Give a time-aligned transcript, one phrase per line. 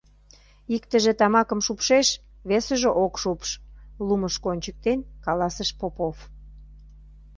[0.75, 2.07] —Иктыже тамакым шупшеш,
[2.49, 3.49] весыже— ок шупш,—
[4.07, 6.17] лумышко ончыктен, каласыш Попов.